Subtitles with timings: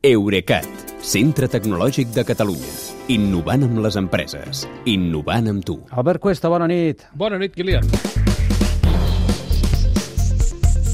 [0.00, 0.64] Eurecat,
[1.04, 2.70] centre tecnològic de Catalunya.
[3.12, 4.62] Innovant amb les empreses.
[4.88, 5.74] Innovant amb tu.
[5.92, 7.02] Albert Cuesta, bona nit.
[7.12, 7.84] Bona nit, Kilian.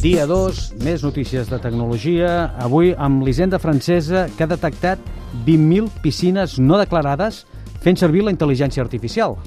[0.02, 2.32] Dia 2, més notícies de tecnologia.
[2.58, 4.98] Avui amb l'Hisenda francesa que ha detectat
[5.46, 7.44] 20.000 piscines no declarades
[7.86, 9.38] fent servir la intel·ligència artificial.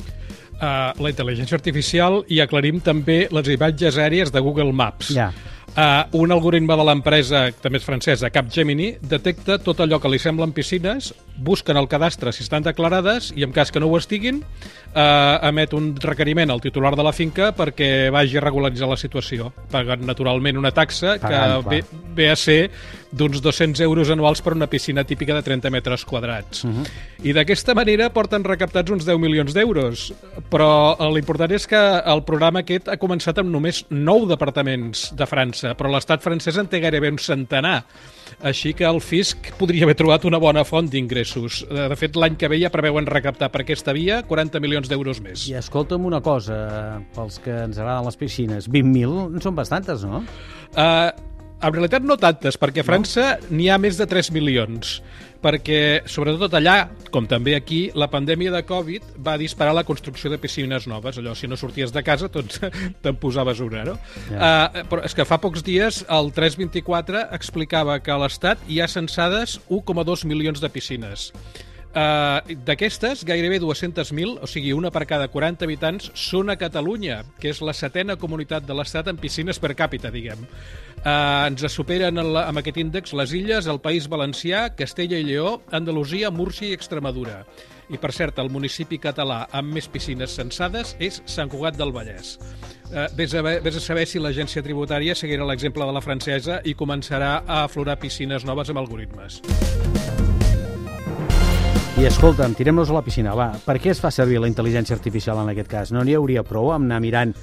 [0.55, 5.11] Uh, la intel·ligència artificial i aclarim també les imatges aèries de Google Maps.
[5.19, 5.33] Ja.
[5.69, 10.51] Uh, un algoritme de l'empresa, també és francesa, Capgemini, detecta tot allò que li semblen
[10.55, 14.43] piscines, busquen el cadastre si estan declarades i en cas que no ho estiguin,
[14.93, 19.51] uh, emet un requeriment al titular de la finca perquè vagi a regularitzar la situació,
[19.71, 22.61] pagant naturalment una taxa Pagant, que ve, ve a ser
[23.11, 26.63] d'uns 200 euros anuals per una piscina típica de 30 metres quadrats.
[26.63, 26.85] Uh -huh.
[27.23, 30.13] I d'aquesta manera porten recaptats uns 10 milions d'euros,
[30.49, 35.75] però l'important és que el programa aquest ha començat amb només 9 departaments de França,
[35.75, 37.83] però l'estat francès en té gairebé un centenar.
[38.45, 41.63] Així que el fisc podria haver trobat una bona font d'ingressos.
[41.69, 45.47] De fet, l'any que ve ja preveuen recaptar per aquesta via 40 milions d'euros més.
[45.51, 46.59] I escolta'm una cosa,
[47.15, 50.23] pels que ens agraden les piscines, 20.000 en són bastantes, no?
[50.75, 51.28] Uh,
[51.61, 54.99] en realitat no tantes, perquè a França n'hi ha més de 3 milions
[55.39, 60.39] perquè, sobretot allà, com també aquí, la pandèmia de Covid va disparar la construcció de
[60.41, 61.19] piscines noves.
[61.19, 62.59] Allò, si no sorties de casa, doncs
[63.03, 63.95] te'n posaves una, no?
[64.27, 64.35] Ja.
[64.35, 68.91] Uh, però és que fa pocs dies el 324 explicava que a l'Estat hi ha
[68.91, 71.29] censades 1,2 milions de piscines.
[71.89, 77.49] Uh, D'aquestes, gairebé 200.000, o sigui, una per cada 40 habitants, són a Catalunya, que
[77.49, 80.43] és la setena comunitat de l'Estat en piscines per càpita, diguem.
[80.99, 85.25] Uh, ens superen en la, amb aquest índex les illes, el País Valencià, Castella i
[85.31, 87.41] Lleó, Andalusia, Múrcia i Extremadura.
[87.89, 92.35] I, per cert, el municipi català amb més piscines censades és Sant Cugat del Vallès.
[92.93, 96.77] Uh, vés, a, vés a saber si l'agència tributària seguirà l'exemple de la francesa i
[96.77, 99.41] començarà a aflorar piscines noves amb algoritmes.
[101.99, 103.49] I escolta'm, tirem-nos a la piscina, va.
[103.59, 105.89] Per què es fa servir la intel·ligència artificial en aquest cas?
[105.91, 107.33] No n'hi hauria prou amb anar mirant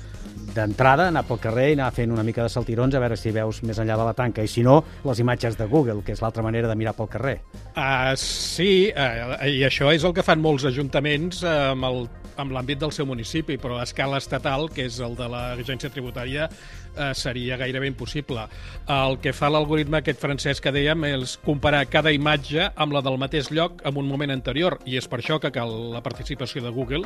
[0.57, 3.61] d'entrada, anar pel carrer i anar fent una mica de saltirons a veure si veus
[3.69, 4.41] més enllà de la tanca.
[4.41, 7.35] I si no, les imatges de Google, que és l'altra manera de mirar pel carrer.
[7.75, 12.07] Uh, sí, uh, i això és el que fan molts ajuntaments uh, amb el
[12.37, 16.49] amb l'àmbit del seu municipi, però a escala estatal, que és el de l'agència tributària,
[16.97, 18.47] eh, seria gairebé impossible.
[18.89, 23.19] El que fa l'algoritme aquest francès que dèiem és comparar cada imatge amb la del
[23.19, 26.71] mateix lloc en un moment anterior, i és per això que cal la participació de
[26.71, 27.05] Google,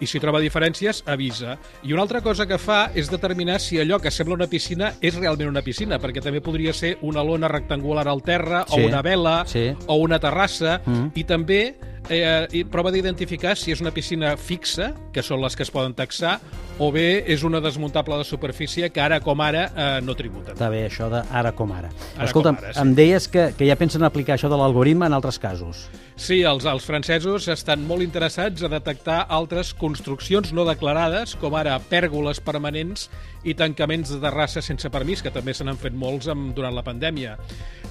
[0.00, 1.58] i si troba diferències, avisa.
[1.82, 5.14] I una altra cosa que fa és determinar si allò que sembla una piscina és
[5.18, 9.02] realment una piscina, perquè també podria ser una lona rectangular al terra, Sí, o una
[9.02, 9.70] vela, sí.
[9.86, 11.10] o una terrassa, Mm.
[11.14, 11.74] i també
[12.20, 16.38] eh, prova d'identificar si és una piscina fixa, que són les que es poden taxar,
[16.82, 20.56] o bé és una desmuntable de superfície que ara com ara eh, no tributen.
[20.56, 21.92] Està bé, això de ara com ara.
[22.16, 22.82] Ara Escolta'm, com ara, sí.
[22.82, 25.86] em deies que, que ja pensen aplicar això de l'algoritme en altres casos.
[26.22, 31.78] Sí, els, els francesos estan molt interessats a detectar altres construccions no declarades, com ara
[31.90, 33.08] pèrgoles permanents
[33.48, 36.84] i tancaments de terrasses sense permís, que també se n'han fet molts amb, durant la
[36.86, 37.38] pandèmia.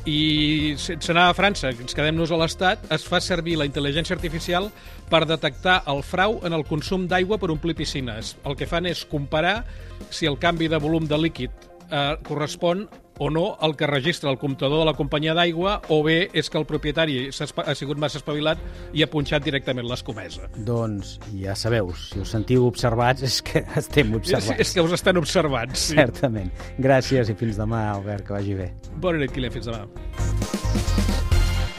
[0.08, 4.70] I sense anar a França, ens quedem-nos a l'Estat, es fa servir la intel·ligència artificial
[5.12, 8.36] per detectar el frau en el consum d'aigua per omplir piscines.
[8.48, 9.64] El que fan és comparar
[10.10, 11.52] si el canvi de volum de líquid
[11.92, 12.88] eh, correspon
[13.22, 16.58] o no al que registra el comptador de la companyia d'aigua o bé és que
[16.58, 18.58] el propietari ha sigut massa espavilat
[18.98, 20.48] i ha punxat directament l'escomesa.
[20.58, 24.60] Doncs ja sabeu, si us sentiu observats és que estem És, observats.
[24.66, 25.76] és que us estan observant.
[25.78, 26.00] Sí.
[26.00, 26.50] Certament.
[26.82, 28.72] Gràcies i fins demà, Albert, que vagi bé.
[28.98, 29.54] Bona nit, Kilian.
[29.54, 29.86] Fins demà.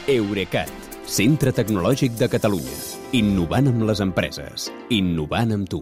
[0.07, 0.71] Eurecat,
[1.07, 2.75] centre tecnològic de Catalunya.
[3.15, 4.69] Innovant amb les empreses.
[4.91, 5.81] Innovant amb tu.